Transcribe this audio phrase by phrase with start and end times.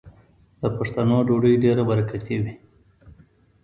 [0.61, 2.53] د پښتنو ډوډۍ ډیره برکتي وي.